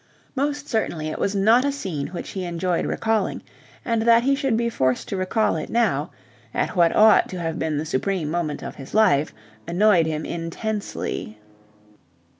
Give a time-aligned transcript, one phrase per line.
[0.35, 3.43] Most certainly it was not a scene which he enjoyed recalling;
[3.85, 6.09] and that he should be forced to recall it now,
[6.55, 9.31] at what ought to have been the supreme moment of his life,
[9.67, 11.37] annoyed him intensely.